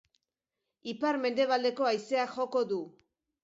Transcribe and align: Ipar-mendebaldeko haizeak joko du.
Ipar-mendebaldeko 0.93 1.91
haizeak 1.93 2.37
joko 2.41 2.67
du. 2.75 2.83